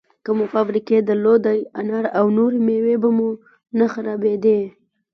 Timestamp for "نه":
3.77-3.85